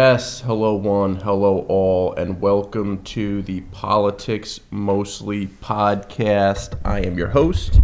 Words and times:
Yes, 0.00 0.42
hello 0.42 0.76
one, 0.76 1.16
hello 1.16 1.66
all, 1.68 2.12
and 2.14 2.40
welcome 2.40 3.02
to 3.02 3.42
the 3.42 3.62
Politics 3.72 4.60
Mostly 4.70 5.48
podcast. 5.48 6.78
I 6.84 7.00
am 7.00 7.18
your 7.18 7.26
host, 7.26 7.80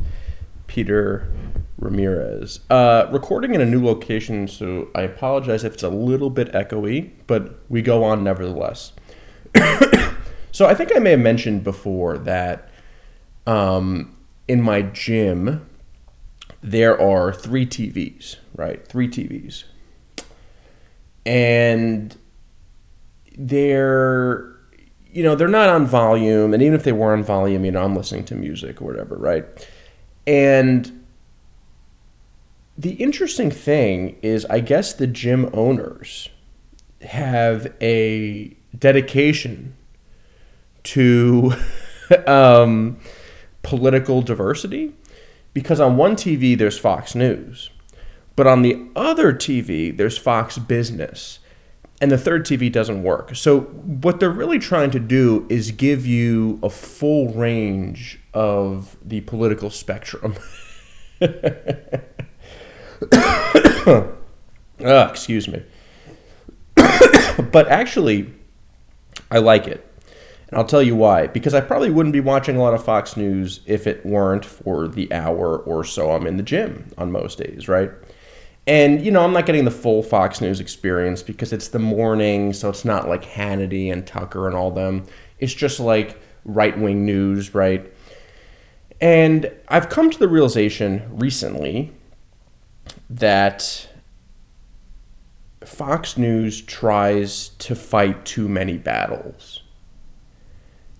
Peter 0.68 1.28
Ramirez. 1.76 2.60
Uh, 2.70 3.08
recording 3.10 3.56
in 3.56 3.60
a 3.60 3.66
new 3.66 3.84
location, 3.84 4.46
so 4.46 4.90
I 4.94 5.02
apologize 5.02 5.64
if 5.64 5.74
it's 5.74 5.82
a 5.82 5.88
little 5.88 6.30
bit 6.30 6.52
echoey, 6.52 7.10
but 7.26 7.58
we 7.68 7.82
go 7.82 8.04
on 8.04 8.22
nevertheless. 8.22 8.92
so 10.52 10.66
I 10.66 10.74
think 10.76 10.94
I 10.94 11.00
may 11.00 11.10
have 11.10 11.20
mentioned 11.20 11.64
before 11.64 12.16
that 12.18 12.70
um, 13.44 14.16
in 14.46 14.62
my 14.62 14.82
gym, 14.82 15.68
there 16.62 16.96
are 16.96 17.32
three 17.32 17.66
TVs, 17.66 18.36
right? 18.54 18.86
Three 18.86 19.08
TVs 19.08 19.64
and 21.26 22.16
they're 23.36 24.50
you 25.12 25.22
know 25.22 25.34
they're 25.34 25.48
not 25.48 25.68
on 25.68 25.86
volume. 25.86 26.54
And 26.54 26.62
even 26.62 26.74
if 26.74 26.84
they 26.84 26.92
were 26.92 27.12
on 27.12 27.22
volume 27.22 27.64
you 27.64 27.70
know 27.70 27.82
i'm 27.82 27.94
listening 27.94 28.24
to 28.26 28.34
music 28.34 28.80
or 28.80 28.86
whatever 28.86 29.16
right? 29.16 29.44
And 30.26 31.04
the 32.76 32.92
interesting 32.94 33.50
thing 33.50 34.16
is 34.22 34.44
i 34.46 34.58
guess 34.58 34.92
the 34.92 35.06
gym 35.06 35.48
owners 35.52 36.28
have 37.02 37.72
a 37.80 38.56
dedication 38.76 39.76
to 40.82 41.52
um, 42.26 42.98
political 43.62 44.22
diversity. 44.22 44.94
Because 45.52 45.80
on 45.80 45.96
one 45.96 46.16
tv 46.16 46.58
there's 46.58 46.78
fox 46.78 47.14
news 47.14 47.70
but 48.36 48.46
on 48.46 48.62
the 48.62 48.88
other 48.96 49.32
TV, 49.32 49.96
there's 49.96 50.18
Fox 50.18 50.58
Business. 50.58 51.38
And 52.00 52.10
the 52.10 52.18
third 52.18 52.44
TV 52.44 52.70
doesn't 52.70 53.04
work. 53.04 53.36
So, 53.36 53.60
what 53.60 54.18
they're 54.18 54.28
really 54.28 54.58
trying 54.58 54.90
to 54.90 55.00
do 55.00 55.46
is 55.48 55.70
give 55.70 56.04
you 56.04 56.58
a 56.62 56.68
full 56.68 57.32
range 57.32 58.20
of 58.34 58.96
the 59.02 59.20
political 59.22 59.70
spectrum. 59.70 60.34
oh, 61.22 61.30
excuse 64.80 65.48
me. 65.48 65.62
but 66.76 67.68
actually, 67.68 68.34
I 69.30 69.38
like 69.38 69.68
it. 69.68 69.88
And 70.48 70.58
I'll 70.58 70.66
tell 70.66 70.82
you 70.82 70.96
why. 70.96 71.28
Because 71.28 71.54
I 71.54 71.60
probably 71.60 71.90
wouldn't 71.90 72.12
be 72.12 72.20
watching 72.20 72.56
a 72.56 72.62
lot 72.62 72.74
of 72.74 72.84
Fox 72.84 73.16
News 73.16 73.60
if 73.66 73.86
it 73.86 74.04
weren't 74.04 74.44
for 74.44 74.88
the 74.88 75.12
hour 75.12 75.58
or 75.58 75.84
so 75.84 76.10
I'm 76.10 76.26
in 76.26 76.36
the 76.36 76.42
gym 76.42 76.90
on 76.98 77.12
most 77.12 77.38
days, 77.38 77.68
right? 77.68 77.92
And, 78.66 79.04
you 79.04 79.10
know, 79.10 79.22
I'm 79.22 79.32
not 79.32 79.44
getting 79.44 79.66
the 79.66 79.70
full 79.70 80.02
Fox 80.02 80.40
News 80.40 80.58
experience 80.58 81.22
because 81.22 81.52
it's 81.52 81.68
the 81.68 81.78
morning, 81.78 82.52
so 82.52 82.70
it's 82.70 82.84
not 82.84 83.08
like 83.08 83.22
Hannity 83.24 83.92
and 83.92 84.06
Tucker 84.06 84.46
and 84.46 84.56
all 84.56 84.70
them. 84.70 85.04
It's 85.38 85.52
just 85.52 85.80
like 85.80 86.18
right 86.44 86.78
wing 86.78 87.04
news, 87.04 87.54
right? 87.54 87.92
And 89.00 89.52
I've 89.68 89.90
come 89.90 90.10
to 90.10 90.18
the 90.18 90.28
realization 90.28 91.06
recently 91.10 91.92
that 93.10 93.88
Fox 95.62 96.16
News 96.16 96.62
tries 96.62 97.50
to 97.50 97.74
fight 97.74 98.24
too 98.24 98.48
many 98.48 98.78
battles. 98.78 99.62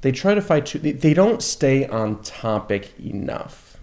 They 0.03 0.12
try 0.12 0.35
to 0.35 0.42
fight 0.42 0.67
too, 0.67 0.81
they 0.81 1.15
don't 1.15 1.42
stay 1.42 1.87
on 1.87 2.23
topic 2.23 2.92
enough 3.01 3.73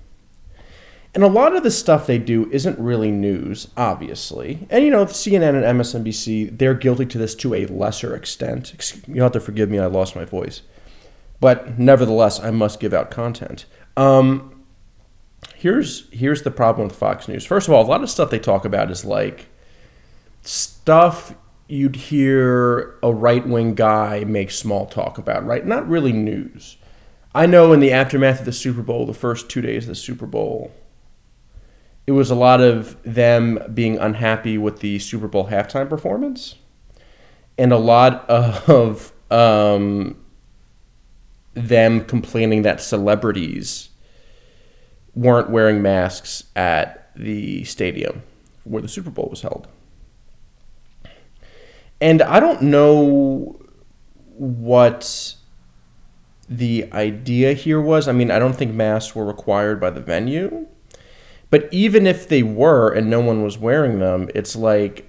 and 1.14 1.23
a 1.23 1.28
lot 1.28 1.56
of 1.56 1.64
the 1.64 1.72
stuff 1.72 2.08
they 2.08 2.17
do 2.17 2.50
isn't 2.52 2.80
really 2.80 3.12
news, 3.12 3.67
obviously. 3.76 4.66
And, 4.70 4.86
you 4.86 4.92
know, 4.92 5.06
CNN 5.06 5.62
and 5.62 5.80
MSNBC, 5.80 6.58
they're 6.58 6.73
guilty 6.73 7.06
to 7.08 7.18
this 7.18 7.36
to 7.36 7.53
a 7.53 7.66
lesser 7.66 8.16
extent. 8.16 9.03
You'll 9.08 9.23
have 9.23 9.34
to 9.34 9.42
forgive 9.42 9.70
me, 9.70 9.80
I 9.80 9.88
lost 9.88 10.16
my 10.16 10.23
voice. 10.23 10.62
But 11.42 11.78
nevertheless, 11.78 12.40
I 12.40 12.52
must 12.52 12.80
give 12.80 12.94
out 12.94 13.12
content. 13.12 13.66
Um, 13.97 14.63
here's, 15.56 16.09
here's 16.12 16.44
the 16.44 16.52
problem 16.52 16.88
with 16.88 16.96
Fox 16.96 17.28
News. 17.28 17.46
First 17.46 17.68
of 17.68 17.74
all, 17.74 17.84
a 17.84 17.88
lot 17.88 18.03
of 18.03 18.09
stuff 18.09 18.30
they 18.30 18.40
talk 18.40 18.64
about 18.64 18.90
is 18.90 19.03
like 19.03 19.47
stuff 20.44 21.35
you'd 21.68 21.96
hear 21.96 22.97
a 23.03 23.12
right 23.14 23.46
wing 23.46 23.75
guy 23.75 24.24
make 24.24 24.52
small 24.52 24.85
talk 24.85 25.18
about, 25.18 25.46
right? 25.46 25.66
Not 25.66 25.90
really 25.90 26.14
news. 26.14 26.78
I 27.34 27.47
know 27.47 27.74
in 27.74 27.81
the 27.81 27.91
aftermath 27.91 28.40
of 28.40 28.46
the 28.46 28.53
Super 28.53 28.81
Bowl, 28.81 29.06
the 29.06 29.14
first 29.14 29.50
two 29.50 29.62
days 29.62 29.84
of 29.84 29.90
the 29.90 29.96
Super 29.96 30.25
Bowl, 30.25 30.72
it 32.11 32.13
was 32.13 32.29
a 32.29 32.35
lot 32.35 32.59
of 32.59 33.01
them 33.03 33.57
being 33.73 33.97
unhappy 33.97 34.57
with 34.57 34.81
the 34.81 34.99
Super 34.99 35.29
Bowl 35.29 35.47
halftime 35.47 35.88
performance, 35.88 36.55
and 37.57 37.72
a 37.72 37.77
lot 37.77 38.29
of 38.29 39.13
um, 39.31 40.17
them 41.53 42.03
complaining 42.03 42.63
that 42.63 42.81
celebrities 42.81 43.91
weren't 45.16 45.49
wearing 45.49 45.81
masks 45.81 46.44
at 46.53 47.16
the 47.16 47.63
stadium 47.63 48.23
where 48.66 48.81
the 48.81 48.89
Super 48.89 49.09
Bowl 49.09 49.29
was 49.29 49.41
held. 49.41 49.69
And 52.01 52.22
I 52.22 52.41
don't 52.41 52.61
know 52.61 53.57
what 54.35 55.35
the 56.49 56.91
idea 56.91 57.53
here 57.53 57.79
was. 57.79 58.09
I 58.09 58.11
mean, 58.11 58.31
I 58.31 58.38
don't 58.38 58.57
think 58.57 58.73
masks 58.73 59.16
were 59.16 59.23
required 59.23 59.79
by 59.79 59.91
the 59.91 60.01
venue. 60.01 60.67
But 61.51 61.67
even 61.69 62.07
if 62.07 62.28
they 62.28 62.41
were 62.41 62.89
and 62.89 63.09
no 63.09 63.19
one 63.19 63.44
was 63.44 63.59
wearing 63.59 64.00
them, 64.00 64.29
it's 64.34 64.56
like 64.56 65.07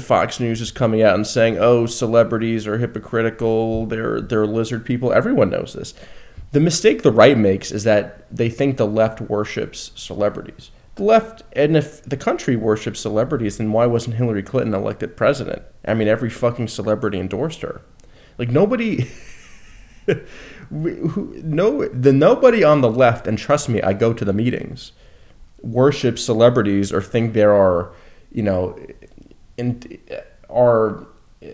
Fox 0.00 0.40
News 0.40 0.60
is 0.60 0.72
coming 0.72 1.02
out 1.02 1.14
and 1.14 1.26
saying, 1.26 1.56
"Oh, 1.58 1.86
celebrities 1.86 2.66
are 2.66 2.78
hypocritical. 2.78 3.86
They're 3.86 4.20
they're 4.20 4.46
lizard 4.46 4.84
people." 4.84 5.12
Everyone 5.12 5.50
knows 5.50 5.72
this. 5.72 5.94
The 6.50 6.60
mistake 6.60 7.02
the 7.02 7.12
right 7.12 7.38
makes 7.38 7.70
is 7.70 7.84
that 7.84 8.26
they 8.30 8.50
think 8.50 8.76
the 8.76 8.86
left 8.86 9.20
worships 9.20 9.92
celebrities. 9.94 10.70
The 10.96 11.04
left, 11.04 11.42
and 11.54 11.76
if 11.76 12.02
the 12.02 12.18
country 12.18 12.56
worships 12.56 13.00
celebrities, 13.00 13.56
then 13.56 13.72
why 13.72 13.86
wasn't 13.86 14.16
Hillary 14.16 14.42
Clinton 14.42 14.74
elected 14.74 15.16
president? 15.16 15.62
I 15.86 15.94
mean, 15.94 16.08
every 16.08 16.28
fucking 16.28 16.68
celebrity 16.68 17.18
endorsed 17.18 17.62
her. 17.62 17.80
Like 18.36 18.50
nobody. 18.50 19.08
no, 20.70 21.88
the 21.88 22.12
nobody 22.12 22.64
on 22.64 22.80
the 22.80 22.90
left, 22.90 23.28
and 23.28 23.38
trust 23.38 23.68
me, 23.68 23.80
I 23.80 23.92
go 23.92 24.12
to 24.12 24.24
the 24.24 24.32
meetings 24.32 24.92
worship 25.62 26.18
celebrities 26.18 26.92
or 26.92 27.00
think 27.00 27.32
there 27.32 27.54
are, 27.54 27.92
you 28.30 28.42
know, 28.42 28.78
in, 29.56 29.98
are 30.50 31.06
uh, 31.42 31.46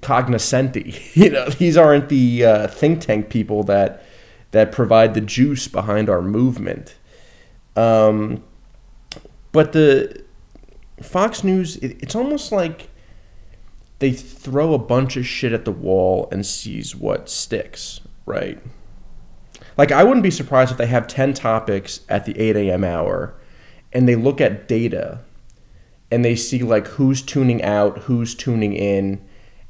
cognoscenti. 0.00 1.00
You 1.14 1.30
know, 1.30 1.48
these 1.48 1.76
aren't 1.76 2.08
the 2.08 2.44
uh, 2.44 2.66
think 2.68 3.00
tank 3.00 3.28
people 3.28 3.62
that 3.64 4.04
that 4.50 4.70
provide 4.72 5.14
the 5.14 5.20
juice 5.20 5.66
behind 5.66 6.08
our 6.08 6.22
movement. 6.22 6.96
Um, 7.76 8.44
but 9.50 9.72
the 9.72 10.22
Fox 11.02 11.42
News, 11.42 11.76
it, 11.76 11.96
it's 12.00 12.14
almost 12.14 12.52
like 12.52 12.88
they 13.98 14.12
throw 14.12 14.74
a 14.74 14.78
bunch 14.78 15.16
of 15.16 15.26
shit 15.26 15.52
at 15.52 15.64
the 15.64 15.72
wall 15.72 16.28
and 16.30 16.44
sees 16.46 16.94
what 16.94 17.28
sticks, 17.28 18.00
right? 18.26 18.60
Like, 19.76 19.92
I 19.92 20.04
wouldn't 20.04 20.22
be 20.22 20.30
surprised 20.30 20.70
if 20.72 20.78
they 20.78 20.86
have 20.86 21.06
10 21.06 21.34
topics 21.34 22.00
at 22.08 22.24
the 22.24 22.38
8 22.38 22.56
a.m. 22.56 22.84
hour 22.84 23.34
and 23.92 24.08
they 24.08 24.16
look 24.16 24.40
at 24.40 24.68
data 24.68 25.20
and 26.10 26.24
they 26.24 26.36
see, 26.36 26.60
like, 26.60 26.86
who's 26.86 27.22
tuning 27.22 27.62
out, 27.62 27.98
who's 27.98 28.34
tuning 28.34 28.72
in. 28.72 29.24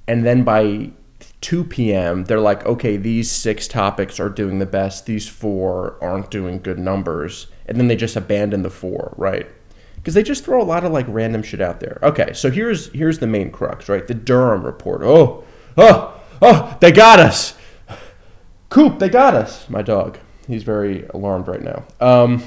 And 0.06 0.26
then 0.26 0.44
by 0.44 0.90
2 1.40 1.64
p.m., 1.64 2.24
they're 2.24 2.40
like, 2.40 2.66
okay, 2.66 2.96
these 2.96 3.30
six 3.30 3.68
topics 3.68 4.20
are 4.20 4.28
doing 4.28 4.58
the 4.58 4.66
best, 4.66 5.06
these 5.06 5.28
four 5.28 5.96
aren't 6.02 6.30
doing 6.30 6.60
good 6.60 6.78
numbers. 6.78 7.46
And 7.66 7.78
then 7.78 7.88
they 7.88 7.96
just 7.96 8.16
abandon 8.16 8.62
the 8.62 8.70
four, 8.70 9.14
right? 9.16 9.46
Because 9.96 10.14
they 10.14 10.22
just 10.22 10.44
throw 10.44 10.60
a 10.60 10.64
lot 10.64 10.84
of 10.84 10.92
like 10.92 11.06
random 11.08 11.42
shit 11.42 11.62
out 11.62 11.80
there. 11.80 11.98
Okay, 12.02 12.34
so 12.34 12.50
here's 12.50 12.92
here's 12.92 13.20
the 13.20 13.26
main 13.26 13.50
crux, 13.50 13.88
right? 13.88 14.06
The 14.06 14.12
Durham 14.12 14.62
report. 14.62 15.02
Oh, 15.02 15.44
oh, 15.78 16.20
oh, 16.42 16.76
they 16.80 16.92
got 16.92 17.18
us. 17.18 17.56
Coop, 18.74 18.98
they 18.98 19.08
got 19.08 19.34
us. 19.34 19.70
My 19.70 19.82
dog. 19.82 20.18
He's 20.48 20.64
very 20.64 21.06
alarmed 21.14 21.46
right 21.46 21.62
now. 21.62 21.84
Um, 22.00 22.42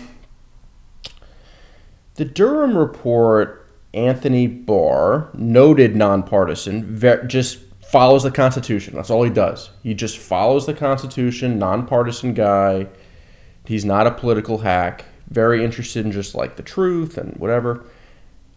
the 2.16 2.26
Durham 2.26 2.78
report, 2.78 3.66
Anthony 3.94 4.46
Barr, 4.46 5.30
noted 5.34 5.96
nonpartisan, 5.96 6.98
ver- 6.98 7.24
just 7.24 7.60
follows 7.82 8.24
the 8.24 8.32
Constitution. 8.32 8.96
That's 8.96 9.10
all 9.10 9.24
he 9.24 9.30
does. 9.30 9.70
He 9.84 9.94
just 9.94 10.18
follows 10.18 10.66
the 10.66 10.74
Constitution, 10.74 11.58
nonpartisan 11.58 12.34
guy. 12.34 12.88
He's 13.64 13.86
not 13.86 14.06
a 14.06 14.12
political 14.12 14.58
hack. 14.58 15.06
Very 15.30 15.64
interested 15.64 16.06
in 16.06 16.12
just 16.12 16.36
like 16.36 16.58
the 16.58 16.62
truth 16.62 17.18
and 17.18 17.38
whatever. 17.38 17.86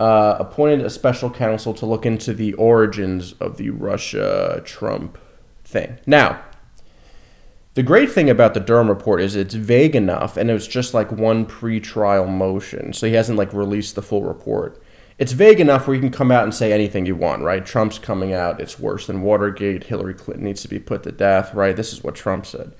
Uh, 0.00 0.38
appointed 0.40 0.80
a 0.80 0.90
special 0.90 1.30
counsel 1.30 1.72
to 1.74 1.86
look 1.86 2.04
into 2.04 2.34
the 2.34 2.52
origins 2.54 3.34
of 3.34 3.58
the 3.58 3.70
Russia 3.70 4.60
Trump 4.64 5.18
thing. 5.62 6.00
Now, 6.04 6.42
the 7.74 7.82
great 7.82 8.10
thing 8.10 8.28
about 8.28 8.54
the 8.54 8.60
Durham 8.60 8.88
report 8.88 9.20
is 9.20 9.36
it's 9.36 9.54
vague 9.54 9.94
enough, 9.94 10.36
and 10.36 10.50
it 10.50 10.52
was 10.54 10.66
just 10.66 10.92
like 10.92 11.12
one 11.12 11.46
pre-trial 11.46 12.26
motion, 12.26 12.92
so 12.92 13.06
he 13.06 13.14
hasn't 13.14 13.38
like 13.38 13.52
released 13.52 13.94
the 13.94 14.02
full 14.02 14.24
report. 14.24 14.82
it's 15.20 15.32
vague 15.32 15.60
enough 15.60 15.86
where 15.86 15.94
you 15.94 16.00
can 16.00 16.10
come 16.10 16.30
out 16.30 16.44
and 16.44 16.54
say 16.54 16.72
anything 16.72 17.04
you 17.04 17.14
want, 17.14 17.42
right? 17.42 17.66
Trump's 17.66 17.98
coming 17.98 18.32
out, 18.32 18.58
it's 18.58 18.78
worse 18.78 19.06
than 19.06 19.20
Watergate. 19.20 19.84
Hillary 19.84 20.14
Clinton 20.14 20.46
needs 20.46 20.62
to 20.62 20.68
be 20.68 20.78
put 20.78 21.02
to 21.02 21.12
death, 21.12 21.52
right? 21.52 21.76
This 21.76 21.92
is 21.92 22.02
what 22.02 22.14
Trump 22.14 22.46
said. 22.46 22.72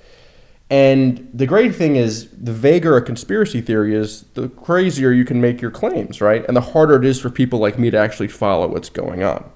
And 0.70 1.28
the 1.34 1.46
great 1.46 1.74
thing 1.74 1.96
is, 1.96 2.30
the 2.30 2.54
vaguer 2.54 2.96
a 2.96 3.02
conspiracy 3.02 3.60
theory 3.60 3.94
is, 3.94 4.22
the 4.32 4.48
crazier 4.48 5.12
you 5.12 5.26
can 5.26 5.38
make 5.38 5.60
your 5.60 5.70
claims, 5.70 6.22
right? 6.22 6.42
And 6.48 6.56
the 6.56 6.62
harder 6.62 6.96
it 6.96 7.04
is 7.04 7.20
for 7.20 7.28
people 7.28 7.58
like 7.58 7.78
me 7.78 7.90
to 7.90 7.98
actually 7.98 8.28
follow 8.28 8.68
what's 8.68 8.88
going 8.88 9.22
on. 9.22 9.50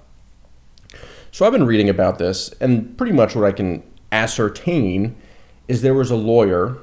So 1.32 1.46
I've 1.46 1.52
been 1.52 1.64
reading 1.64 1.88
about 1.88 2.18
this, 2.18 2.50
and 2.60 2.98
pretty 2.98 3.12
much 3.14 3.34
what 3.34 3.46
I 3.46 3.52
can 3.52 3.82
ascertain 4.12 5.16
is 5.68 5.82
there 5.82 5.94
was 5.94 6.10
a 6.10 6.16
lawyer 6.16 6.76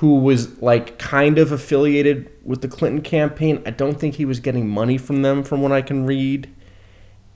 who 0.00 0.14
was 0.20 0.60
like 0.62 0.98
kind 0.98 1.38
of 1.38 1.52
affiliated 1.52 2.30
with 2.42 2.62
the 2.62 2.68
Clinton 2.68 3.02
campaign. 3.02 3.62
I 3.66 3.70
don't 3.70 4.00
think 4.00 4.14
he 4.14 4.24
was 4.24 4.40
getting 4.40 4.66
money 4.66 4.96
from 4.96 5.22
them, 5.22 5.42
from 5.42 5.60
what 5.60 5.72
I 5.72 5.82
can 5.82 6.06
read. 6.06 6.48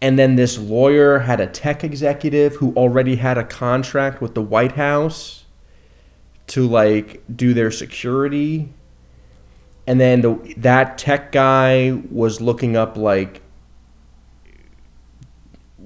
And 0.00 0.18
then 0.18 0.36
this 0.36 0.58
lawyer 0.58 1.20
had 1.20 1.40
a 1.40 1.46
tech 1.46 1.84
executive 1.84 2.56
who 2.56 2.72
already 2.74 3.16
had 3.16 3.38
a 3.38 3.44
contract 3.44 4.20
with 4.20 4.34
the 4.34 4.42
White 4.42 4.72
House 4.72 5.44
to 6.48 6.66
like 6.66 7.22
do 7.34 7.54
their 7.54 7.70
security. 7.70 8.72
And 9.86 10.00
then 10.00 10.22
the, 10.22 10.54
that 10.56 10.96
tech 10.96 11.32
guy 11.32 12.00
was 12.10 12.40
looking 12.40 12.76
up 12.76 12.96
like 12.96 13.42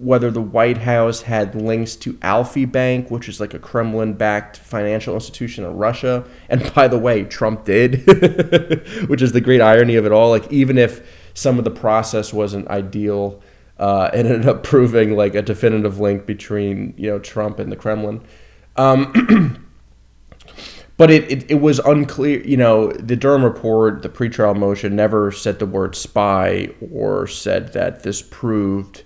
whether 0.00 0.30
the 0.30 0.40
White 0.40 0.78
House 0.78 1.22
had 1.22 1.54
links 1.54 1.96
to 1.96 2.16
Alfa 2.22 2.66
Bank, 2.66 3.10
which 3.10 3.28
is 3.28 3.40
like 3.40 3.52
a 3.52 3.58
Kremlin 3.58 4.14
backed 4.14 4.56
financial 4.56 5.14
institution 5.14 5.64
in 5.64 5.76
Russia. 5.76 6.24
And 6.48 6.72
by 6.74 6.86
the 6.86 6.98
way, 6.98 7.24
Trump 7.24 7.64
did, 7.64 8.06
which 9.08 9.22
is 9.22 9.32
the 9.32 9.40
great 9.40 9.60
irony 9.60 9.96
of 9.96 10.06
it 10.06 10.12
all. 10.12 10.30
Like, 10.30 10.50
even 10.52 10.78
if 10.78 11.30
some 11.34 11.58
of 11.58 11.64
the 11.64 11.70
process 11.70 12.32
wasn't 12.32 12.68
ideal, 12.68 13.42
uh, 13.78 14.10
it 14.12 14.24
ended 14.24 14.46
up 14.46 14.62
proving 14.62 15.16
like 15.16 15.34
a 15.34 15.42
definitive 15.42 15.98
link 15.98 16.26
between, 16.26 16.94
you 16.96 17.10
know, 17.10 17.18
Trump 17.18 17.58
and 17.58 17.72
the 17.72 17.76
Kremlin. 17.76 18.20
Um, 18.76 19.66
but 20.96 21.10
it, 21.10 21.30
it, 21.30 21.50
it, 21.50 21.60
was 21.60 21.80
unclear, 21.80 22.40
you 22.44 22.56
know, 22.56 22.92
the 22.92 23.16
Durham 23.16 23.44
report, 23.44 24.02
the 24.02 24.08
pretrial 24.08 24.56
motion 24.56 24.94
never 24.94 25.32
said 25.32 25.58
the 25.58 25.66
word 25.66 25.96
spy 25.96 26.68
or 26.92 27.26
said 27.26 27.72
that 27.72 28.04
this 28.04 28.22
proved 28.22 29.02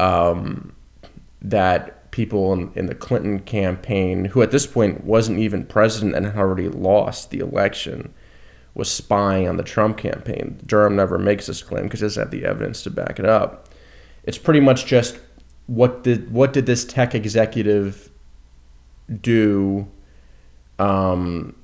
um, 0.00 0.74
that 1.42 2.10
people 2.10 2.52
in, 2.52 2.72
in, 2.74 2.86
the 2.86 2.94
Clinton 2.94 3.40
campaign, 3.40 4.26
who 4.26 4.42
at 4.42 4.50
this 4.50 4.66
point 4.66 5.04
wasn't 5.04 5.38
even 5.38 5.64
president 5.66 6.14
and 6.14 6.26
had 6.26 6.36
already 6.36 6.68
lost 6.68 7.30
the 7.30 7.38
election, 7.38 8.12
was 8.74 8.90
spying 8.90 9.48
on 9.48 9.56
the 9.56 9.62
Trump 9.62 9.96
campaign. 9.96 10.60
Durham 10.66 10.96
never 10.96 11.18
makes 11.18 11.46
this 11.46 11.62
claim 11.62 11.84
because 11.84 12.00
he 12.00 12.04
doesn't 12.04 12.22
have 12.22 12.30
the 12.30 12.44
evidence 12.44 12.82
to 12.82 12.90
back 12.90 13.18
it 13.18 13.26
up. 13.26 13.68
It's 14.24 14.38
pretty 14.38 14.60
much 14.60 14.86
just 14.86 15.18
what 15.66 16.02
did 16.02 16.32
what 16.32 16.52
did 16.52 16.66
this 16.66 16.84
tech 16.84 17.14
executive 17.14 18.10
do 19.20 19.88
um, 20.78 21.54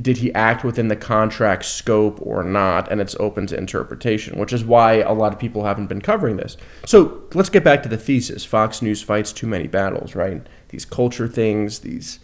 did 0.00 0.16
he 0.18 0.32
act 0.34 0.64
within 0.64 0.88
the 0.88 0.96
contract 0.96 1.64
scope 1.64 2.18
or 2.22 2.42
not 2.42 2.90
and 2.90 3.00
it's 3.00 3.14
open 3.20 3.46
to 3.46 3.56
interpretation 3.56 4.38
which 4.38 4.52
is 4.52 4.64
why 4.64 4.94
a 4.94 5.12
lot 5.12 5.32
of 5.32 5.38
people 5.38 5.64
haven't 5.64 5.86
been 5.86 6.00
covering 6.00 6.36
this. 6.36 6.56
So 6.86 7.22
let's 7.34 7.48
get 7.48 7.64
back 7.64 7.82
to 7.84 7.88
the 7.88 7.96
thesis. 7.96 8.44
Fox 8.44 8.82
news 8.82 9.02
fights 9.02 9.32
too 9.32 9.46
many 9.46 9.66
battles 9.66 10.14
right? 10.14 10.46
These 10.68 10.84
culture 10.84 11.28
things 11.28 11.80
these 11.80 12.20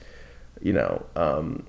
you 0.61 0.73
know 0.73 1.06
um, 1.17 1.67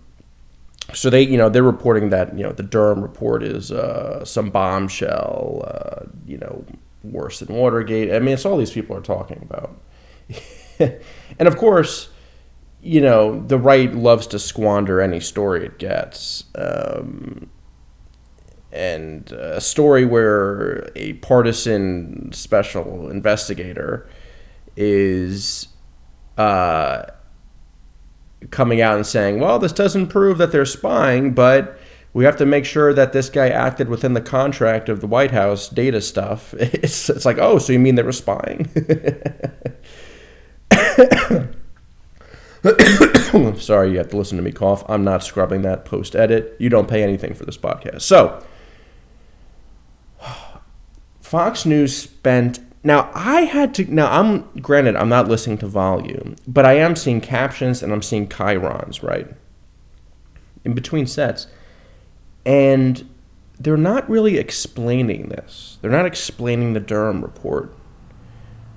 so 0.94 1.10
they 1.10 1.22
you 1.22 1.38
know 1.38 1.50
they're 1.50 1.64
reporting 1.64 2.10
that 2.10 2.38
you 2.38 2.44
know 2.44 2.52
the 2.52 2.64
durham 2.64 3.02
report 3.02 3.44
is 3.44 3.72
uh, 3.72 4.26
some 4.26 4.50
bombshell 4.50 5.64
uh, 5.68 6.06
you 6.26 6.38
know 6.38 6.66
worse 7.04 7.40
than 7.40 7.56
watergate. 7.56 8.14
I 8.14 8.20
mean 8.20 8.34
it's 8.34 8.46
all 8.46 8.58
these 8.58 8.72
people 8.72 8.96
are 8.96 9.02
talking 9.02 9.40
about. 9.42 9.80
And 11.38 11.48
of 11.48 11.58
course 11.58 12.10
you 12.82 13.00
know, 13.02 13.46
the 13.46 13.58
right 13.58 13.94
loves 13.94 14.28
to 14.28 14.40
squander 14.40 15.02
any 15.02 15.20
story 15.20 15.66
it 15.66 15.78
gets. 15.78 16.46
Um, 16.56 17.50
and 18.72 19.32
a 19.34 19.62
story 19.62 20.06
where 20.06 20.90
a 20.96 21.14
partisan 21.14 22.32
special 22.32 23.10
investigator 23.10 24.10
is 24.76 25.68
uh, 26.38 27.04
coming 28.50 28.82
out 28.82 28.96
and 28.96 29.06
saying, 29.06 29.40
well, 29.40 29.60
this 29.60 29.74
doesn't 29.74 30.08
prove 30.08 30.38
that 30.40 30.52
they're 30.52 30.66
spying, 30.66 31.34
but 31.34 31.78
we 32.14 32.24
have 32.24 32.38
to 32.38 32.46
make 32.46 32.66
sure 32.66 32.94
that 32.94 33.14
this 33.14 33.30
guy 33.30 33.50
acted 33.50 33.90
within 33.90 34.14
the 34.14 34.22
contract 34.22 34.90
of 34.90 35.02
the 35.02 35.08
White 35.08 35.32
House 35.32 35.70
data 35.70 36.02
stuff. 36.02 36.54
It's, 36.60 37.10
it's 37.10 37.26
like, 37.26 37.38
oh, 37.38 37.60
so 37.60 37.74
you 37.74 37.80
mean 37.80 37.96
they 37.96 38.04
were 38.04 38.12
spying? 38.12 38.70
Sorry, 43.58 43.92
you 43.92 43.98
have 43.98 44.10
to 44.10 44.18
listen 44.18 44.38
to 44.38 44.44
me 44.44 44.52
cough. 44.52 44.84
I'm 44.88 45.04
not 45.04 45.24
scrubbing 45.24 45.64
that 45.64 45.84
post 45.86 46.16
edit. 46.16 46.56
You 46.60 46.70
don't 46.70 46.88
pay 46.88 47.02
anything 47.02 47.34
for 47.34 47.46
this 47.46 47.58
podcast. 47.58 48.02
So, 48.02 48.44
Fox 51.22 51.66
News 51.66 51.96
spent. 51.96 52.60
Now, 52.84 53.10
I 53.14 53.42
had 53.42 53.74
to. 53.76 53.94
Now, 53.94 54.12
I'm. 54.12 54.44
Granted, 54.62 54.96
I'm 54.96 55.10
not 55.10 55.28
listening 55.28 55.58
to 55.60 55.68
volume, 55.68 56.36
but 56.48 56.66
I 56.66 56.74
am 56.74 56.96
seeing 56.96 57.20
captions 57.22 57.82
and 57.82 57.92
I'm 57.92 58.04
seeing 58.04 58.28
chyrons, 58.28 59.02
right? 59.02 59.28
In 60.64 60.74
between 60.74 61.08
sets. 61.08 61.48
And 62.46 63.08
they're 63.60 63.78
not 63.78 64.08
really 64.10 64.38
explaining 64.38 65.30
this. 65.30 65.78
They're 65.82 65.92
not 65.92 66.06
explaining 66.06 66.74
the 66.74 66.80
Durham 66.80 67.22
report 67.22 67.74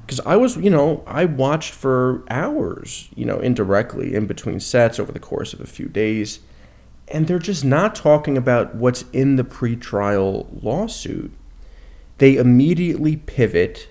because 0.04 0.20
I 0.20 0.36
was, 0.36 0.56
you 0.56 0.68
know, 0.68 1.02
I 1.06 1.24
watched 1.24 1.72
for 1.72 2.24
hours, 2.28 3.08
you 3.14 3.24
know, 3.24 3.38
indirectly 3.38 4.14
in 4.14 4.26
between 4.26 4.60
sets 4.60 5.00
over 5.00 5.10
the 5.10 5.18
course 5.18 5.54
of 5.54 5.60
a 5.60 5.66
few 5.66 5.88
days, 5.88 6.40
and 7.08 7.26
they're 7.26 7.38
just 7.38 7.64
not 7.64 7.94
talking 7.94 8.36
about 8.36 8.74
what's 8.74 9.04
in 9.12 9.36
the 9.36 9.44
pretrial 9.44 10.46
lawsuit. 10.62 11.32
They 12.18 12.36
immediately 12.36 13.16
pivot 13.16 13.88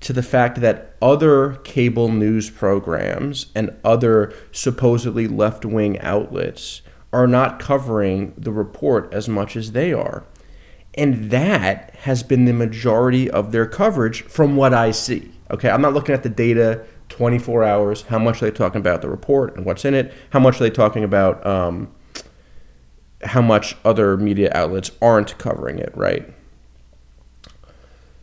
to 0.00 0.12
the 0.12 0.22
fact 0.22 0.60
that 0.60 0.96
other 1.00 1.56
cable 1.64 2.10
news 2.10 2.50
programs 2.50 3.46
and 3.54 3.74
other 3.82 4.32
supposedly 4.52 5.26
left 5.26 5.64
wing 5.64 5.98
outlets 6.00 6.82
are 7.12 7.26
not 7.26 7.58
covering 7.58 8.34
the 8.36 8.52
report 8.52 9.12
as 9.12 9.28
much 9.28 9.56
as 9.56 9.72
they 9.72 9.92
are. 9.92 10.24
And 10.94 11.30
that 11.30 11.94
has 12.00 12.22
been 12.22 12.44
the 12.44 12.52
majority 12.52 13.30
of 13.30 13.50
their 13.50 13.66
coverage 13.66 14.22
from 14.22 14.56
what 14.56 14.74
I 14.74 14.90
see. 14.90 15.32
Okay, 15.50 15.70
I'm 15.70 15.80
not 15.80 15.94
looking 15.94 16.14
at 16.14 16.22
the 16.22 16.28
data 16.28 16.84
24 17.08 17.64
hours. 17.64 18.02
How 18.02 18.18
much 18.18 18.42
are 18.42 18.46
they 18.46 18.56
talking 18.56 18.80
about 18.80 19.02
the 19.02 19.08
report 19.08 19.56
and 19.56 19.64
what's 19.64 19.84
in 19.84 19.94
it? 19.94 20.12
How 20.30 20.40
much 20.40 20.56
are 20.56 20.64
they 20.64 20.70
talking 20.70 21.04
about 21.04 21.44
um, 21.46 21.90
how 23.24 23.40
much 23.40 23.76
other 23.84 24.16
media 24.16 24.50
outlets 24.54 24.90
aren't 25.00 25.36
covering 25.38 25.78
it, 25.78 25.92
right? 25.96 26.32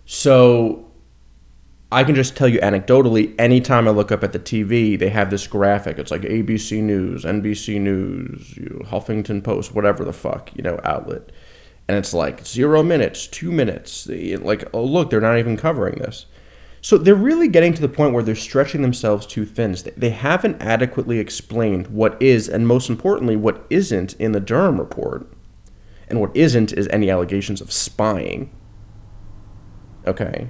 So 0.05 0.91
I 1.91 2.03
can 2.03 2.15
just 2.15 2.35
tell 2.35 2.47
you 2.47 2.59
anecdotally, 2.59 3.33
anytime 3.39 3.87
I 3.87 3.91
look 3.91 4.11
up 4.11 4.23
at 4.23 4.33
the 4.33 4.39
TV, 4.39 4.97
they 4.97 5.09
have 5.09 5.29
this 5.29 5.47
graphic. 5.47 5.97
It's 5.97 6.11
like 6.11 6.21
ABC 6.21 6.81
News, 6.81 7.23
NBC 7.23 7.79
News, 7.79 8.55
you 8.57 8.69
know, 8.69 8.85
Huffington 8.85 9.43
Post, 9.43 9.73
whatever 9.73 10.03
the 10.03 10.13
fuck, 10.13 10.55
you 10.55 10.61
know, 10.61 10.79
outlet. 10.83 11.31
And 11.87 11.97
it's 11.97 12.13
like 12.13 12.45
zero 12.45 12.83
minutes, 12.83 13.27
two 13.27 13.51
minutes. 13.51 14.07
Like, 14.07 14.65
oh, 14.73 14.83
look, 14.83 15.09
they're 15.09 15.21
not 15.21 15.37
even 15.37 15.57
covering 15.57 15.95
this. 15.95 16.25
So 16.85 16.99
they're 16.99 17.15
really 17.15 17.47
getting 17.47 17.73
to 17.73 17.81
the 17.81 17.89
point 17.89 18.13
where 18.13 18.21
they're 18.21 18.35
stretching 18.35 18.83
themselves 18.83 19.25
too 19.25 19.43
thin. 19.43 19.75
They 19.97 20.11
haven't 20.11 20.61
adequately 20.61 21.17
explained 21.17 21.87
what 21.87 22.15
is, 22.21 22.47
and 22.47 22.67
most 22.67 22.91
importantly, 22.91 23.35
what 23.35 23.65
isn't 23.71 24.13
in 24.19 24.33
the 24.33 24.39
Durham 24.39 24.79
report. 24.79 25.27
And 26.07 26.21
what 26.21 26.29
isn't 26.37 26.73
is 26.73 26.87
any 26.89 27.09
allegations 27.09 27.59
of 27.59 27.71
spying. 27.71 28.51
Okay. 30.05 30.47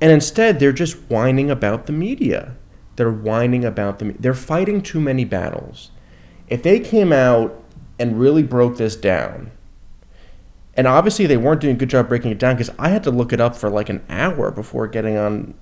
And 0.00 0.10
instead, 0.10 0.58
they're 0.58 0.72
just 0.72 0.96
whining 1.10 1.50
about 1.50 1.84
the 1.84 1.92
media. 1.92 2.56
They're 2.96 3.12
whining 3.12 3.62
about 3.62 3.98
the. 3.98 4.16
They're 4.18 4.32
fighting 4.32 4.80
too 4.80 5.02
many 5.02 5.26
battles. 5.26 5.90
If 6.48 6.62
they 6.62 6.80
came 6.80 7.12
out 7.12 7.62
and 7.98 8.18
really 8.18 8.42
broke 8.42 8.78
this 8.78 8.96
down, 8.96 9.50
and 10.74 10.86
obviously 10.86 11.26
they 11.26 11.36
weren't 11.36 11.60
doing 11.60 11.74
a 11.74 11.78
good 11.78 11.90
job 11.90 12.08
breaking 12.08 12.30
it 12.30 12.38
down 12.38 12.54
because 12.54 12.70
I 12.78 12.90
had 12.90 13.02
to 13.04 13.10
look 13.10 13.32
it 13.32 13.40
up 13.40 13.56
for 13.56 13.68
like 13.68 13.88
an 13.88 14.04
hour 14.08 14.50
before 14.50 14.86
getting 14.86 15.16
on 15.16 15.54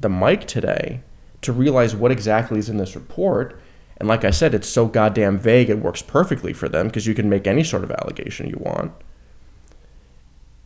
the 0.00 0.08
mic 0.08 0.46
today 0.46 1.02
to 1.42 1.52
realize 1.52 1.96
what 1.96 2.10
exactly 2.10 2.58
is 2.58 2.68
in 2.68 2.76
this 2.76 2.94
report. 2.94 3.58
And 3.96 4.08
like 4.08 4.24
I 4.24 4.30
said, 4.30 4.54
it's 4.54 4.68
so 4.68 4.86
goddamn 4.86 5.38
vague, 5.38 5.70
it 5.70 5.78
works 5.78 6.02
perfectly 6.02 6.52
for 6.52 6.68
them 6.68 6.86
because 6.86 7.06
you 7.06 7.14
can 7.14 7.28
make 7.28 7.46
any 7.46 7.64
sort 7.64 7.84
of 7.84 7.90
allegation 7.90 8.48
you 8.48 8.58
want. 8.60 8.92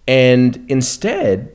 And 0.07 0.65
instead, 0.69 1.55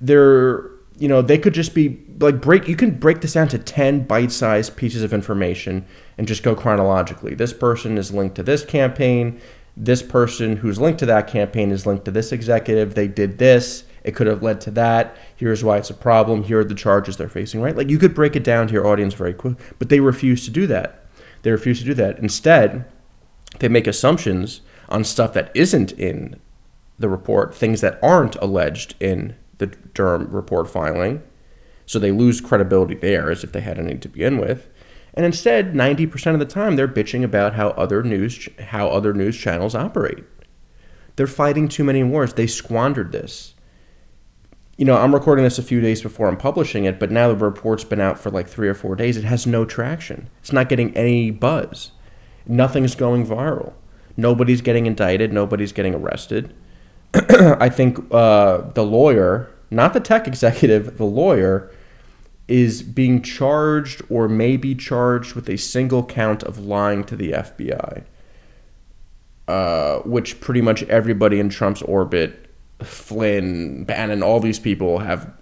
they're, 0.00 0.70
you 0.98 1.08
know, 1.08 1.22
they 1.22 1.38
could 1.38 1.54
just 1.54 1.74
be 1.74 2.02
like 2.20 2.40
break, 2.40 2.68
you 2.68 2.76
can 2.76 2.98
break 2.98 3.20
this 3.20 3.34
down 3.34 3.48
to 3.48 3.58
10 3.58 4.04
bite 4.04 4.32
sized 4.32 4.76
pieces 4.76 5.02
of 5.02 5.12
information 5.12 5.86
and 6.18 6.26
just 6.26 6.42
go 6.42 6.54
chronologically. 6.54 7.34
This 7.34 7.52
person 7.52 7.96
is 7.96 8.12
linked 8.12 8.36
to 8.36 8.42
this 8.42 8.64
campaign 8.64 9.40
this 9.76 10.02
person 10.02 10.56
who's 10.56 10.80
linked 10.80 11.00
to 11.00 11.06
that 11.06 11.28
campaign 11.28 11.70
is 11.70 11.86
linked 11.86 12.04
to 12.04 12.10
this 12.10 12.32
executive. 12.32 12.94
They 12.94 13.08
did 13.08 13.38
this. 13.38 13.84
It 14.04 14.16
could 14.16 14.26
have 14.26 14.42
led 14.42 14.60
to 14.62 14.70
that. 14.72 15.16
Here's 15.36 15.62
why 15.62 15.78
it's 15.78 15.90
a 15.90 15.94
problem. 15.94 16.42
Here 16.42 16.60
are 16.60 16.64
the 16.64 16.74
charges 16.74 17.16
they're 17.16 17.28
facing, 17.28 17.60
right? 17.60 17.76
Like 17.76 17.88
you 17.88 17.98
could 17.98 18.14
break 18.14 18.36
it 18.36 18.44
down 18.44 18.66
to 18.66 18.72
your 18.72 18.86
audience 18.86 19.14
very 19.14 19.32
quick, 19.32 19.56
but 19.78 19.88
they 19.88 20.00
refuse 20.00 20.44
to 20.44 20.50
do 20.50 20.66
that. 20.66 21.06
They 21.42 21.50
refuse 21.50 21.78
to 21.80 21.84
do 21.84 21.94
that. 21.94 22.18
Instead, 22.18 22.84
they 23.58 23.68
make 23.68 23.86
assumptions 23.86 24.60
on 24.88 25.04
stuff 25.04 25.32
that 25.34 25.50
isn't 25.54 25.92
in 25.92 26.40
the 26.98 27.08
report, 27.08 27.54
things 27.54 27.80
that 27.80 27.98
aren't 28.02 28.36
alleged 28.36 28.94
in 29.00 29.34
the 29.58 29.66
Durham 29.66 30.30
report 30.30 30.68
filing. 30.68 31.22
So 31.86 31.98
they 31.98 32.10
lose 32.12 32.40
credibility 32.40 32.94
there 32.94 33.30
as 33.30 33.44
if 33.44 33.52
they 33.52 33.60
had 33.60 33.78
any 33.78 33.98
to 33.98 34.08
begin 34.08 34.38
with. 34.38 34.68
And 35.14 35.26
instead, 35.26 35.74
90% 35.74 36.32
of 36.32 36.38
the 36.38 36.46
time 36.46 36.76
they're 36.76 36.88
bitching 36.88 37.22
about 37.22 37.54
how 37.54 37.70
other 37.70 38.02
news 38.02 38.48
how 38.58 38.88
other 38.88 39.12
news 39.12 39.36
channels 39.36 39.74
operate. 39.74 40.24
They're 41.16 41.26
fighting 41.26 41.68
too 41.68 41.84
many 41.84 42.02
wars. 42.02 42.34
They 42.34 42.46
squandered 42.46 43.12
this. 43.12 43.54
You 44.78 44.86
know, 44.86 44.96
I'm 44.96 45.14
recording 45.14 45.44
this 45.44 45.58
a 45.58 45.62
few 45.62 45.82
days 45.82 46.00
before 46.00 46.28
I'm 46.28 46.38
publishing 46.38 46.84
it, 46.84 46.98
but 46.98 47.10
now 47.10 47.28
the 47.28 47.36
report's 47.36 47.84
been 47.84 48.00
out 48.00 48.18
for 48.18 48.30
like 48.30 48.48
3 48.48 48.68
or 48.68 48.74
4 48.74 48.96
days. 48.96 49.18
It 49.18 49.24
has 49.24 49.46
no 49.46 49.66
traction. 49.66 50.30
It's 50.40 50.52
not 50.52 50.70
getting 50.70 50.96
any 50.96 51.30
buzz. 51.30 51.92
Nothing's 52.46 52.94
going 52.94 53.26
viral. 53.26 53.74
Nobody's 54.16 54.62
getting 54.62 54.86
indicted, 54.86 55.32
nobody's 55.32 55.72
getting 55.72 55.94
arrested. 55.94 56.54
I 57.14 57.68
think 57.68 57.98
uh, 58.10 58.70
the 58.72 58.84
lawyer, 58.84 59.50
not 59.70 59.92
the 59.92 60.00
tech 60.00 60.26
executive, 60.32 60.96
the 60.96 61.04
lawyer 61.04 61.70
is 62.52 62.82
being 62.82 63.22
charged 63.22 64.02
or 64.10 64.28
may 64.28 64.58
be 64.58 64.74
charged 64.74 65.34
with 65.34 65.48
a 65.48 65.56
single 65.56 66.04
count 66.04 66.42
of 66.42 66.58
lying 66.58 67.02
to 67.02 67.16
the 67.16 67.32
FBI, 67.32 68.04
uh, 69.48 70.00
which 70.00 70.38
pretty 70.38 70.60
much 70.60 70.82
everybody 70.82 71.40
in 71.40 71.48
Trump's 71.48 71.80
orbit, 71.80 72.50
Flynn, 72.82 73.84
Bannon, 73.84 74.22
all 74.22 74.38
these 74.38 74.58
people 74.58 74.98
have 74.98 75.32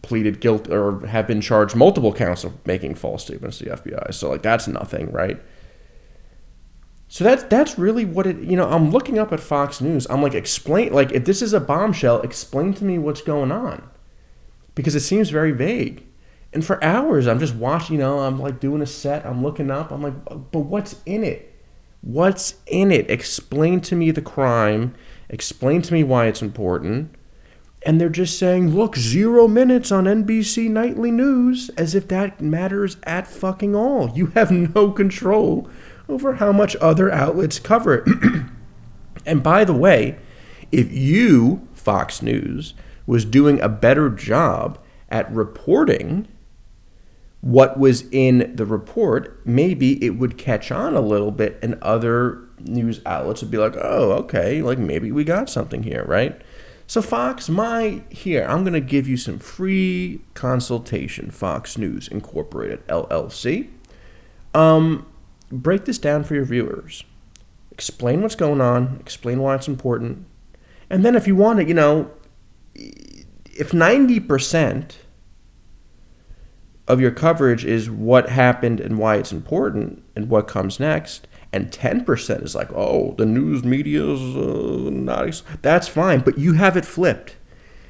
pleaded 0.00 0.40
guilt 0.40 0.70
or 0.70 1.04
have 1.08 1.26
been 1.26 1.40
charged 1.40 1.74
multiple 1.74 2.12
counts 2.12 2.44
of 2.44 2.64
making 2.64 2.94
false 2.94 3.24
statements 3.24 3.58
to 3.58 3.64
the 3.64 3.70
FBI. 3.72 4.14
So 4.14 4.30
like 4.30 4.42
that's 4.42 4.68
nothing, 4.68 5.10
right? 5.10 5.42
So 7.08 7.24
that's 7.24 7.42
that's 7.44 7.76
really 7.80 8.04
what 8.04 8.28
it. 8.28 8.38
You 8.38 8.56
know, 8.56 8.68
I'm 8.70 8.92
looking 8.92 9.18
up 9.18 9.32
at 9.32 9.40
Fox 9.40 9.80
News. 9.80 10.06
I'm 10.08 10.22
like, 10.22 10.34
explain. 10.34 10.92
Like, 10.92 11.10
if 11.10 11.24
this 11.24 11.42
is 11.42 11.52
a 11.52 11.60
bombshell, 11.60 12.20
explain 12.22 12.74
to 12.74 12.84
me 12.84 12.96
what's 12.98 13.22
going 13.22 13.50
on, 13.50 13.88
because 14.76 14.94
it 14.94 15.00
seems 15.00 15.30
very 15.30 15.50
vague. 15.50 16.04
And 16.54 16.64
for 16.64 16.82
hours, 16.82 17.26
I'm 17.26 17.40
just 17.40 17.56
watching. 17.56 17.96
You 17.96 18.02
know, 18.02 18.20
I'm 18.20 18.38
like 18.38 18.60
doing 18.60 18.80
a 18.80 18.86
set. 18.86 19.26
I'm 19.26 19.42
looking 19.42 19.70
up. 19.70 19.90
I'm 19.90 20.02
like, 20.02 20.14
but 20.52 20.60
what's 20.60 20.96
in 21.04 21.24
it? 21.24 21.52
What's 22.00 22.54
in 22.66 22.92
it? 22.92 23.10
Explain 23.10 23.80
to 23.82 23.96
me 23.96 24.12
the 24.12 24.22
crime. 24.22 24.94
Explain 25.28 25.82
to 25.82 25.92
me 25.92 26.04
why 26.04 26.26
it's 26.26 26.42
important. 26.42 27.14
And 27.84 28.00
they're 28.00 28.08
just 28.08 28.38
saying, 28.38 28.74
look, 28.74 28.96
zero 28.96 29.48
minutes 29.48 29.90
on 29.90 30.04
NBC 30.04 30.70
Nightly 30.70 31.10
News, 31.10 31.70
as 31.76 31.94
if 31.94 32.08
that 32.08 32.40
matters 32.40 32.96
at 33.02 33.26
fucking 33.26 33.74
all. 33.74 34.10
You 34.10 34.26
have 34.28 34.50
no 34.50 34.90
control 34.92 35.68
over 36.08 36.34
how 36.34 36.52
much 36.52 36.76
other 36.76 37.10
outlets 37.10 37.58
cover 37.58 38.04
it. 38.06 38.46
and 39.26 39.42
by 39.42 39.64
the 39.64 39.74
way, 39.74 40.18
if 40.70 40.92
you, 40.92 41.66
Fox 41.72 42.22
News, 42.22 42.74
was 43.06 43.24
doing 43.24 43.60
a 43.60 43.68
better 43.68 44.08
job 44.08 44.78
at 45.10 45.30
reporting 45.32 46.28
what 47.44 47.78
was 47.78 48.06
in 48.10 48.56
the 48.56 48.64
report, 48.64 49.38
maybe 49.44 50.02
it 50.02 50.16
would 50.16 50.38
catch 50.38 50.72
on 50.72 50.94
a 50.94 51.00
little 51.02 51.30
bit 51.30 51.58
and 51.62 51.74
other 51.82 52.40
news 52.58 53.02
outlets 53.04 53.42
would 53.42 53.50
be 53.50 53.58
like, 53.58 53.76
oh, 53.76 54.12
okay, 54.12 54.62
like 54.62 54.78
maybe 54.78 55.12
we 55.12 55.24
got 55.24 55.50
something 55.50 55.82
here, 55.82 56.04
right? 56.06 56.40
So, 56.86 57.02
Fox, 57.02 57.50
my 57.50 58.02
here, 58.08 58.46
I'm 58.48 58.62
going 58.62 58.72
to 58.72 58.80
give 58.80 59.06
you 59.06 59.18
some 59.18 59.38
free 59.38 60.22
consultation. 60.32 61.30
Fox 61.30 61.76
News 61.76 62.08
Incorporated 62.08 62.86
LLC. 62.86 63.68
Um, 64.54 65.06
break 65.52 65.84
this 65.84 65.98
down 65.98 66.24
for 66.24 66.34
your 66.34 66.46
viewers. 66.46 67.04
Explain 67.70 68.22
what's 68.22 68.36
going 68.36 68.62
on, 68.62 68.96
explain 69.00 69.40
why 69.40 69.54
it's 69.54 69.68
important. 69.68 70.24
And 70.88 71.04
then, 71.04 71.14
if 71.14 71.26
you 71.26 71.36
want 71.36 71.58
to, 71.58 71.66
you 71.66 71.74
know, 71.74 72.10
if 72.74 73.72
90% 73.72 74.94
of 76.86 77.00
your 77.00 77.10
coverage 77.10 77.64
is 77.64 77.88
what 77.88 78.28
happened 78.28 78.80
and 78.80 78.98
why 78.98 79.16
it's 79.16 79.32
important 79.32 80.02
and 80.14 80.28
what 80.28 80.46
comes 80.46 80.78
next, 80.78 81.26
and 81.52 81.70
10% 81.70 82.42
is 82.42 82.54
like, 82.54 82.70
oh, 82.72 83.14
the 83.16 83.24
news 83.24 83.64
media 83.64 84.04
is 84.04 84.36
uh, 84.36 84.90
not, 84.90 85.28
ex-. 85.28 85.42
that's 85.62 85.88
fine, 85.88 86.20
but 86.20 86.36
you 86.36 86.54
have 86.54 86.76
it 86.76 86.84
flipped. 86.84 87.36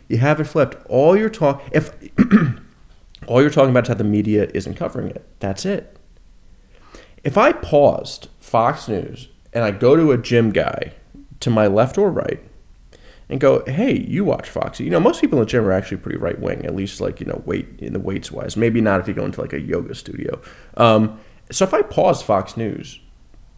You 0.09 0.19
have 0.19 0.39
it 0.39 0.45
flipped. 0.45 0.85
All 0.89 1.17
you're 1.17 1.31
talking, 1.31 1.67
if 1.73 1.91
all 3.27 3.41
you're 3.41 3.51
talking 3.51 3.71
about 3.71 3.85
is 3.85 3.89
how 3.89 3.95
the 3.95 4.05
media 4.05 4.49
isn't 4.55 4.75
covering 4.75 5.09
it, 5.09 5.27
that's 5.41 5.65
it. 5.65 5.97
If 7.25 7.39
I 7.39 7.53
paused 7.53 8.29
Fox 8.39 8.87
News 8.87 9.29
and 9.53 9.65
I 9.65 9.71
go 9.71 9.97
to 9.97 10.13
a 10.13 10.19
gym 10.19 10.51
guy 10.51 10.93
to 11.41 11.51
my 11.51 11.67
left 11.67 11.97
or 11.97 12.11
right, 12.11 12.45
and 13.29 13.41
go, 13.41 13.65
hey, 13.67 13.99
you 14.01 14.25
watch 14.25 14.49
Fox. 14.49 14.81
You 14.81 14.91
know, 14.91 15.01
most 15.01 15.21
people 15.21 15.39
in 15.39 15.45
the 15.45 15.51
gym 15.51 15.65
are 15.65 15.73
actually 15.73 15.97
pretty 15.99 16.19
right 16.19 16.39
wing, 16.39 16.65
at 16.67 16.75
least 16.75 17.01
like, 17.01 17.21
you 17.21 17.27
know, 17.27 17.43
weight 17.47 17.67
in 17.79 17.93
the 17.93 18.01
weights 18.01 18.31
wise. 18.31 18.57
Maybe 18.57 18.81
not 18.81 19.01
if 19.01 19.09
you 19.09 19.15
go 19.15 19.25
into 19.25 19.41
like 19.41 19.53
a 19.53 19.61
yoga 19.61 19.95
studio. 19.95 20.41
Um, 20.77 21.19
so 21.51 21.65
if 21.65 21.73
I 21.73 21.83
pause 21.83 22.23
Fox 22.23 22.57
News 22.57 23.01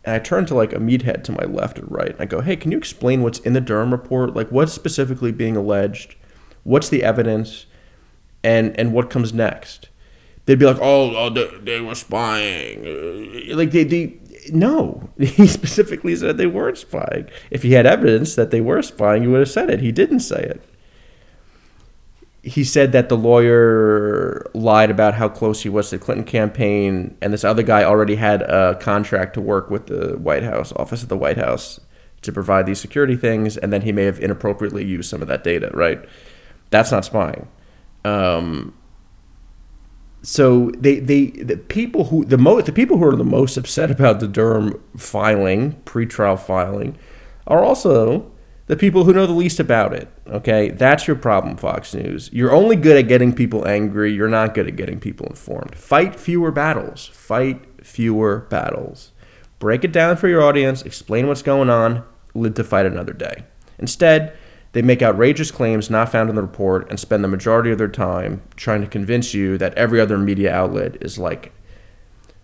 and 0.05 0.15
I 0.15 0.19
turn 0.19 0.47
to 0.47 0.55
like 0.55 0.73
a 0.73 0.79
meathead 0.79 1.25
to 1.25 1.33
my 1.33 1.45
left 1.45 1.79
or 1.79 1.87
right, 1.87 2.11
and 2.11 2.21
I 2.21 2.27
go, 2.27 2.41
hey, 2.41 2.57
can 2.57 2.71
you 2.71 2.79
explain 2.79 3.23
what's 3.23 3.41
in 3.41 3.55
the 3.55 3.61
Durham 3.61 3.91
report? 3.91 4.35
Like 4.35 4.51
what's 4.51 4.73
specifically 4.73 5.33
being 5.33 5.57
alleged? 5.57 6.15
What's 6.63 6.89
the 6.89 7.03
evidence? 7.03 7.67
And 8.45 8.79
and 8.79 8.93
what 8.93 9.11
comes 9.11 9.33
next? 9.33 9.89
They'd 10.45 10.61
be 10.61 10.67
like, 10.67 10.79
oh, 10.81 11.17
oh 11.17 11.29
they, 11.29 11.51
they 11.59 11.81
were 11.81 11.97
spying. 11.97 12.85
Like 13.57 13.73
they, 13.73 13.83
they 13.83 14.19
no, 14.53 15.11
he 15.19 15.47
specifically 15.47 16.15
said 16.17 16.37
they 16.37 16.47
weren't 16.47 16.79
spying. 16.79 17.29
If 17.51 17.63
he 17.63 17.73
had 17.73 17.87
evidence 17.87 18.35
that 18.35 18.51
they 18.51 18.61
were 18.61 18.83
spying, 18.83 19.23
he 19.23 19.29
would 19.29 19.41
have 19.41 19.51
said 19.51 19.71
it. 19.71 19.81
He 19.81 19.93
didn't 19.93 20.21
say 20.21 20.41
it. 20.41 20.63
He 22.43 22.63
said 22.63 22.93
that 22.93 23.09
the 23.09 23.17
lawyer 23.17 24.49
lied 24.55 24.91
about 24.91 25.15
how 25.15 25.29
close 25.29 25.63
he 25.63 25.69
was 25.69 25.91
to 25.91 25.99
the 25.99 26.05
Clinton 26.05 26.25
campaign, 26.25 27.17
and 27.21 27.33
this 27.33 27.43
other 27.43 27.65
guy 27.65 27.83
already 27.83 28.15
had 28.15 28.43
a 28.43 28.77
contract 28.77 29.35
to 29.35 29.41
work 29.41 29.69
with 29.69 29.87
the 29.87 30.17
White 30.17 30.45
House, 30.45 30.73
office 30.77 31.03
of 31.03 31.09
the 31.09 31.17
White 31.17 31.39
House, 31.39 31.81
to 32.23 32.33
provide 32.33 32.67
these 32.67 32.81
security 32.81 33.17
things, 33.17 33.57
and 33.57 33.73
then 33.73 33.83
he 33.83 33.91
may 33.91 34.05
have 34.05 34.21
inappropriately 34.21 34.85
used 34.85 35.11
some 35.11 35.23
of 35.23 35.29
that 35.29 35.43
data, 35.43 35.71
right? 35.75 36.05
That's 36.71 36.93
not 36.93 37.05
spying. 37.05 37.49
Um, 38.05 38.75
so 40.23 40.71
they, 40.79 40.99
they 40.99 41.27
the 41.27 41.57
people 41.57 42.05
who 42.05 42.25
the 42.25 42.39
most 42.39 42.67
the 42.67 42.73
people 42.73 42.99
who 42.99 43.05
are 43.05 43.17
the 43.17 43.25
most 43.25 43.57
upset 43.57 43.91
about 43.91 44.21
the 44.21 44.29
Durham 44.29 44.83
filing 44.97 45.81
pretrial 45.85 46.39
filing 46.39 46.99
are 47.47 47.63
also 47.63 48.31
the 48.67 48.77
people 48.77 49.05
who 49.05 49.13
know 49.13 49.27
the 49.27 49.33
least 49.33 49.61
about 49.61 49.93
it. 49.93 50.09
Okay, 50.27 50.71
that's 50.71 51.07
your 51.07 51.17
problem, 51.17 51.57
Fox 51.57 51.95
News. 51.95 52.29
You're 52.33 52.53
only 52.53 52.75
good 52.75 52.97
at 52.97 53.09
getting 53.09 53.33
people 53.33 53.67
angry. 53.67 54.13
You're 54.13 54.29
not 54.29 54.55
good 54.55 54.67
at 54.67 54.75
getting 54.77 54.99
people 54.99 55.27
informed. 55.27 55.77
Fight 55.77 56.19
fewer 56.19 56.51
battles. 56.51 57.07
Fight 57.07 57.63
fewer 57.85 58.41
battles. 58.51 59.13
Break 59.61 59.85
it 59.85 59.93
down 59.93 60.17
for 60.17 60.29
your 60.29 60.43
audience. 60.43 60.83
Explain 60.83 61.29
what's 61.29 61.43
going 61.43 61.71
on. 61.71 62.05
Live 62.35 62.55
to 62.55 62.65
fight 62.65 62.87
another 62.87 63.13
day. 63.13 63.45
Instead 63.79 64.37
they 64.77 64.83
make 64.83 65.01
outrageous 65.01 65.51
claims 65.51 65.89
not 65.89 66.13
found 66.13 66.29
in 66.29 66.37
the 66.37 66.43
report 66.43 66.87
and 66.91 67.01
spend 67.01 67.25
the 67.25 67.29
majority 67.29 67.71
of 67.71 67.79
their 67.79 67.89
time 67.89 68.43
trying 68.57 68.83
to 68.83 68.87
convince 68.87 69.33
you 69.33 69.57
that 69.57 69.73
every 69.73 69.99
other 69.99 70.19
media 70.19 70.55
outlet 70.55 70.99
is 71.01 71.19
like 71.19 71.51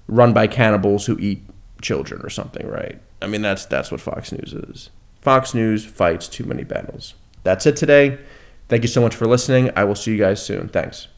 run 0.08 0.32
by 0.32 0.46
cannibals 0.46 1.04
who 1.04 1.18
eat 1.18 1.44
children 1.82 2.22
or 2.22 2.30
something, 2.30 2.66
right? 2.66 2.98
I 3.20 3.26
mean, 3.26 3.42
that's 3.42 3.66
that's 3.66 3.90
what 3.90 4.00
Fox 4.00 4.32
News 4.32 4.54
is. 4.54 4.88
Fox 5.20 5.52
News 5.52 5.84
fights 5.84 6.26
too 6.26 6.44
many 6.46 6.64
battles. 6.64 7.16
That's 7.42 7.66
it 7.66 7.76
today. 7.76 8.18
Thank 8.66 8.82
you 8.82 8.88
so 8.88 9.02
much 9.02 9.14
for 9.14 9.26
listening. 9.26 9.70
I 9.76 9.84
will 9.84 9.94
see 9.94 10.12
you 10.12 10.18
guys 10.18 10.42
soon. 10.42 10.70
Thanks. 10.70 11.08